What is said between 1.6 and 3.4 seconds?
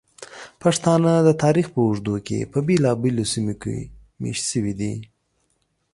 په اوږدو کې په بېلابېلو